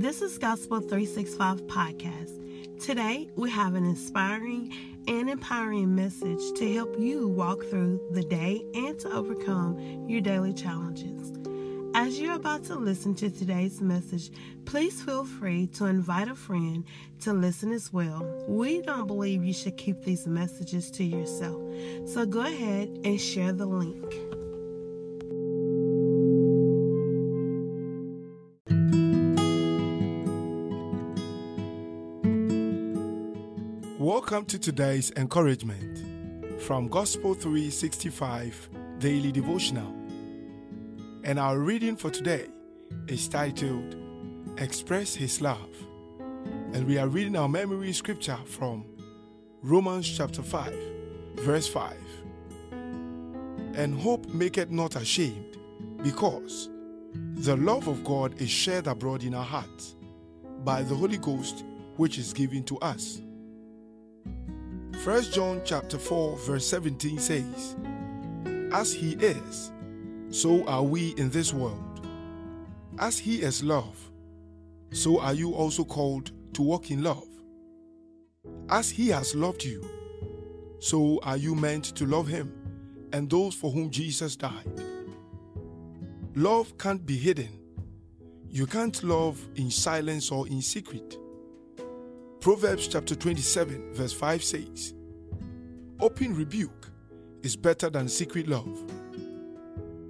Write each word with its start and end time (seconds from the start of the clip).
This 0.00 0.22
is 0.22 0.38
Gospel 0.38 0.80
365 0.80 1.66
Podcast. 1.66 2.80
Today, 2.82 3.28
we 3.36 3.50
have 3.50 3.74
an 3.74 3.84
inspiring 3.84 4.72
and 5.06 5.28
empowering 5.28 5.94
message 5.94 6.40
to 6.56 6.72
help 6.72 6.98
you 6.98 7.28
walk 7.28 7.62
through 7.66 8.00
the 8.12 8.22
day 8.22 8.64
and 8.74 8.98
to 9.00 9.12
overcome 9.12 10.08
your 10.08 10.22
daily 10.22 10.54
challenges. 10.54 11.34
As 11.94 12.18
you're 12.18 12.36
about 12.36 12.64
to 12.64 12.76
listen 12.76 13.14
to 13.16 13.28
today's 13.28 13.82
message, 13.82 14.30
please 14.64 15.02
feel 15.02 15.26
free 15.26 15.66
to 15.74 15.84
invite 15.84 16.28
a 16.28 16.34
friend 16.34 16.82
to 17.20 17.34
listen 17.34 17.70
as 17.70 17.92
well. 17.92 18.24
We 18.48 18.80
don't 18.80 19.06
believe 19.06 19.44
you 19.44 19.52
should 19.52 19.76
keep 19.76 20.02
these 20.02 20.26
messages 20.26 20.90
to 20.92 21.04
yourself, 21.04 21.60
so 22.06 22.24
go 22.24 22.40
ahead 22.40 22.88
and 23.04 23.20
share 23.20 23.52
the 23.52 23.66
link. 23.66 24.29
Welcome 34.00 34.46
to 34.46 34.58
today's 34.58 35.12
encouragement 35.18 36.62
from 36.62 36.88
Gospel 36.88 37.34
365 37.34 38.70
Daily 38.98 39.30
Devotional. 39.30 39.94
And 41.22 41.38
our 41.38 41.58
reading 41.58 41.96
for 41.96 42.08
today 42.08 42.46
is 43.08 43.28
titled 43.28 43.96
Express 44.56 45.14
His 45.14 45.42
Love. 45.42 45.68
And 46.72 46.86
we 46.86 46.96
are 46.96 47.08
reading 47.08 47.36
our 47.36 47.46
memory 47.46 47.92
scripture 47.92 48.38
from 48.46 48.86
Romans 49.60 50.08
chapter 50.08 50.42
5, 50.42 50.74
verse 51.34 51.68
5. 51.68 51.94
And 52.72 54.00
hope 54.00 54.26
maketh 54.28 54.70
not 54.70 54.96
ashamed, 54.96 55.58
because 56.02 56.70
the 57.34 57.58
love 57.58 57.86
of 57.86 58.02
God 58.02 58.40
is 58.40 58.48
shed 58.48 58.86
abroad 58.86 59.24
in 59.24 59.34
our 59.34 59.44
hearts 59.44 59.94
by 60.64 60.80
the 60.84 60.94
Holy 60.94 61.18
Ghost 61.18 61.66
which 61.96 62.16
is 62.16 62.32
given 62.32 62.64
to 62.64 62.78
us. 62.78 63.20
1 65.04 65.22
John 65.32 65.62
chapter 65.64 65.98
4 65.98 66.36
verse 66.36 66.66
17 66.66 67.18
says, 67.18 67.74
As 68.70 68.92
he 68.92 69.12
is, 69.12 69.72
so 70.28 70.62
are 70.66 70.82
we 70.82 71.14
in 71.16 71.30
this 71.30 71.54
world. 71.54 72.06
As 72.98 73.18
he 73.18 73.40
is 73.40 73.64
love, 73.64 73.98
so 74.92 75.18
are 75.18 75.32
you 75.32 75.54
also 75.54 75.84
called 75.84 76.32
to 76.52 76.60
walk 76.60 76.90
in 76.90 77.02
love. 77.02 77.26
As 78.68 78.90
he 78.90 79.08
has 79.08 79.34
loved 79.34 79.64
you, 79.64 79.82
so 80.80 81.18
are 81.22 81.38
you 81.38 81.54
meant 81.54 81.84
to 81.96 82.04
love 82.04 82.28
him 82.28 82.52
and 83.14 83.30
those 83.30 83.54
for 83.54 83.70
whom 83.70 83.88
Jesus 83.88 84.36
died. 84.36 84.84
Love 86.34 86.76
can't 86.76 87.06
be 87.06 87.16
hidden. 87.16 87.48
You 88.50 88.66
can't 88.66 89.02
love 89.02 89.40
in 89.54 89.70
silence 89.70 90.30
or 90.30 90.46
in 90.46 90.60
secret. 90.60 91.16
Proverbs 92.40 92.88
chapter 92.88 93.14
27, 93.14 93.92
verse 93.92 94.14
5 94.14 94.42
says, 94.42 94.94
Open 96.00 96.34
rebuke 96.34 96.88
is 97.42 97.54
better 97.54 97.90
than 97.90 98.08
secret 98.08 98.48
love. 98.48 98.82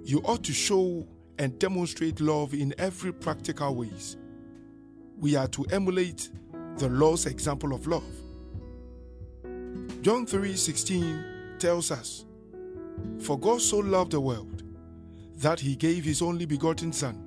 You 0.05 0.21
ought 0.23 0.41
to 0.45 0.53
show 0.53 1.05
and 1.39 1.59
demonstrate 1.59 2.21
love 2.21 2.53
in 2.53 2.73
every 2.77 3.11
practical 3.11 3.75
ways. 3.75 4.15
We 5.19 5.35
are 5.35 5.49
to 5.49 5.65
emulate 5.71 6.29
the 6.77 6.87
Lord's 6.87 7.25
example 7.25 7.73
of 7.73 7.85
love. 7.85 8.03
John 10.01 10.25
3:16 10.25 11.59
tells 11.59 11.91
us, 11.91 12.25
For 13.19 13.37
God 13.37 13.61
so 13.61 13.79
loved 13.79 14.11
the 14.11 14.21
world 14.21 14.63
that 15.35 15.59
he 15.59 15.75
gave 15.75 16.05
his 16.05 16.21
only 16.21 16.45
begotten 16.45 16.93
Son, 16.93 17.21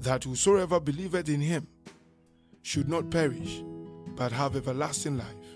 that 0.00 0.24
whosoever 0.24 0.80
believeth 0.80 1.28
in 1.28 1.40
him 1.40 1.68
should 2.62 2.88
not 2.88 3.08
perish, 3.08 3.62
but 4.20 4.30
have 4.30 4.54
everlasting 4.54 5.16
life. 5.16 5.48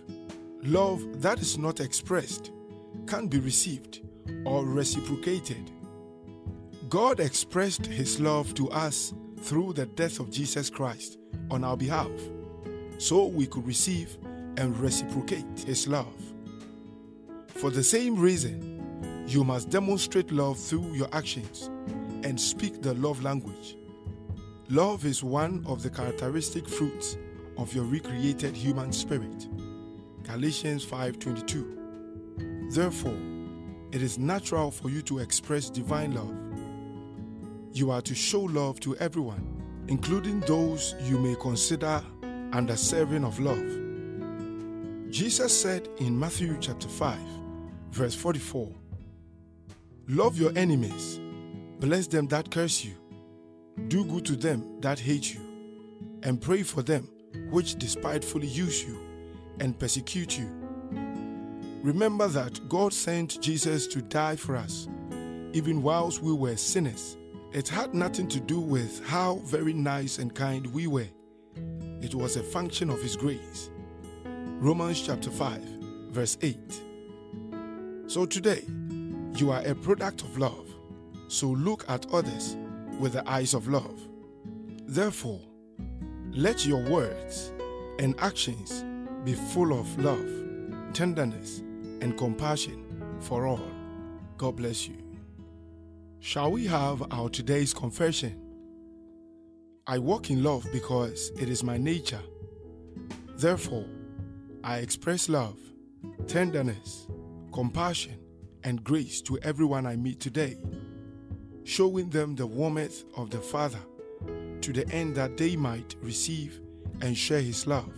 Love 0.63 1.21
that 1.21 1.39
is 1.39 1.59
not 1.59 1.81
expressed 1.81 2.51
can't 3.07 3.29
be 3.29 3.39
received 3.39 4.01
or 4.47 4.65
reciprocated. 4.65 5.71
God 6.89 7.21
expressed 7.21 7.85
his 7.85 8.19
love 8.21 8.55
to 8.55 8.71
us 8.71 9.13
through 9.43 9.75
the 9.75 9.85
death 9.85 10.19
of 10.19 10.31
Jesus 10.31 10.71
Christ 10.71 11.19
on 11.51 11.63
our 11.63 11.77
behalf, 11.77 12.11
so 12.97 13.27
we 13.27 13.47
could 13.47 13.67
receive 13.67 14.17
and 14.57 14.75
reciprocate 14.79 15.45
his 15.67 15.87
love. 15.87 16.17
For 17.49 17.69
the 17.69 17.85
same 17.85 18.19
reason, 18.19 19.27
you 19.29 19.45
must 19.45 19.69
demonstrate 19.69 20.33
love 20.33 20.59
through 20.59 20.95
your 20.95 21.09
actions 21.13 21.69
and 22.23 22.41
speak 22.41 22.81
the 22.81 22.95
love 22.95 23.23
language. 23.23 23.77
Love 24.71 25.05
is 25.05 25.23
one 25.23 25.63
of 25.67 25.83
the 25.83 25.91
characteristic 25.91 26.67
fruits 26.67 27.19
of 27.57 27.75
your 27.75 27.85
recreated 27.85 28.55
human 28.57 28.93
spirit. 28.93 29.49
Galatians 30.25 30.85
5:22. 30.85 31.65
Therefore, 32.71 33.19
it 33.93 34.03
is 34.03 34.19
natural 34.19 34.71
for 34.71 34.91
you 34.91 35.03
to 35.03 35.19
express 35.19 35.71
divine 35.71 36.15
love. 36.15 36.35
You 37.73 37.91
are 37.91 38.03
to 38.03 38.15
show 38.15 38.41
love 38.41 38.81
to 38.81 38.97
everyone, 38.97 39.63
including 39.89 40.41
those 40.41 40.95
you 41.05 41.19
may 41.19 41.37
consider 41.37 42.03
undeserving 42.53 43.25
of 43.25 43.39
love. 43.39 45.11
Jesus 45.11 45.61
said 45.61 45.89
in 45.99 46.19
Matthew 46.19 46.57
chapter 46.61 46.89
5, 46.89 47.19
verse 47.91 48.15
44, 48.15 48.73
Love 50.09 50.39
your 50.39 50.53
enemies, 50.57 51.21
bless 51.79 52.07
them 52.07 52.27
that 52.29 52.51
curse 52.51 52.85
you, 52.85 52.95
do 53.89 54.05
good 54.05 54.25
to 54.27 54.37
them 54.37 54.81
that 54.81 54.99
hate 54.99 55.33
you, 55.35 55.41
and 56.23 56.41
pray 56.41 56.63
for 56.63 56.83
them 56.83 57.09
which 57.51 57.77
despitefully 57.77 58.47
use 58.47 58.85
you 58.85 58.99
and 59.61 59.79
persecute 59.79 60.39
you. 60.39 60.49
Remember 61.83 62.29
that 62.29 62.69
God 62.69 62.93
sent 62.93 63.41
Jesus 63.41 63.87
to 63.89 64.01
die 64.01 64.37
for 64.37 64.57
us, 64.57 64.89
even 65.53 65.83
whilst 65.83 66.23
we 66.23 66.33
were 66.33 66.57
sinners. 66.57 67.17
It 67.53 67.69
had 67.69 67.95
nothing 67.95 68.27
to 68.29 68.41
do 68.41 68.59
with 68.59 69.07
how 69.07 69.37
very 69.45 69.73
nice 69.73 70.19
and 70.19 70.35
kind 70.35 70.67
we 70.75 70.87
were, 70.87 71.09
it 72.01 72.15
was 72.15 72.37
a 72.37 72.43
function 72.43 72.91
of 72.91 73.01
His 73.01 73.17
grace. 73.17 73.71
Romans 74.25 75.01
chapter 75.01 75.31
5, 75.31 75.61
verse 76.11 76.37
8. 76.43 76.59
So 78.07 78.27
today, 78.27 78.65
you 79.37 79.51
are 79.51 79.63
a 79.65 79.75
product 79.75 80.23
of 80.23 80.37
love, 80.39 80.69
so 81.29 81.49
look 81.49 81.85
at 81.89 82.07
others 82.13 82.57
with 82.99 83.13
the 83.15 83.29
eyes 83.29 83.55
of 83.55 83.69
love. 83.69 84.01
Therefore, 84.87 85.41
let 86.37 86.67
your 86.67 86.83
words 86.91 87.53
and 88.01 88.13
actions 88.19 88.85
be 89.25 89.35
full 89.35 89.73
of 89.73 89.99
love, 90.03 90.29
tenderness, 90.93 91.61
and 92.01 92.19
compassion 92.19 92.85
for 93.21 93.47
all. 93.47 93.71
God 94.37 94.57
bless 94.57 94.89
you. 94.89 94.97
Shall 96.19 96.51
we 96.51 96.67
have 96.67 97.07
our 97.13 97.29
today's 97.29 97.73
confession? 97.73 98.41
I 99.87 99.99
walk 99.99 100.31
in 100.31 100.43
love 100.43 100.67
because 100.73 101.31
it 101.39 101.49
is 101.49 101.63
my 101.63 101.79
nature. 101.79 102.23
Therefore, 103.37 103.87
I 104.65 104.79
express 104.79 105.29
love, 105.29 105.57
tenderness, 106.27 107.07
compassion, 107.53 108.19
and 108.65 108.83
grace 108.83 109.23
to 109.23 109.39
everyone 109.43 109.87
I 109.87 109.95
meet 109.95 110.19
today, 110.19 110.57
showing 111.63 112.11
them 112.11 112.35
the 112.35 112.47
warmth 112.47 113.05
of 113.17 113.31
the 113.31 113.39
Father 113.39 113.79
to 114.65 114.73
the 114.73 114.89
end 114.89 115.15
that 115.15 115.37
they 115.37 115.57
might 115.57 115.95
receive 116.01 116.59
and 117.03 117.15
share 117.15 117.43
His 117.43 117.67
love. 117.67 117.93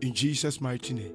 In 0.00 0.12
Jesus' 0.12 0.60
mighty 0.60 0.92
name. 0.92 1.14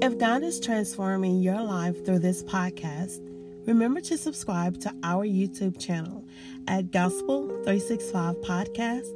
If 0.00 0.16
God 0.16 0.44
is 0.44 0.60
transforming 0.60 1.40
your 1.40 1.60
life 1.60 2.04
through 2.04 2.20
this 2.20 2.44
podcast, 2.44 3.18
remember 3.66 4.00
to 4.02 4.16
subscribe 4.16 4.78
to 4.82 4.94
our 5.02 5.26
YouTube 5.26 5.80
channel 5.80 6.24
at 6.68 6.92
Gospel 6.92 7.48
365 7.64 8.36
Podcast 8.36 9.08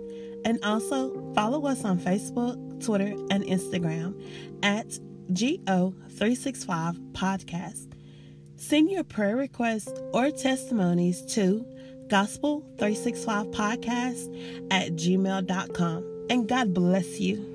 and 0.44 0.58
also 0.64 1.32
follow 1.34 1.66
us 1.66 1.84
on 1.84 2.00
Facebook, 2.00 2.84
Twitter, 2.84 3.14
and 3.30 3.44
Instagram 3.44 4.20
at 4.64 4.88
GO365 5.30 7.12
Podcast. 7.12 7.92
Send 8.62 8.92
your 8.92 9.02
prayer 9.02 9.36
requests 9.36 9.92
or 10.12 10.30
testimonies 10.30 11.20
to 11.34 11.66
Gospel365 12.06 13.52
Podcast 13.52 14.70
at 14.70 14.92
gmail.com. 14.92 16.26
And 16.30 16.48
God 16.48 16.72
bless 16.72 17.18
you. 17.18 17.51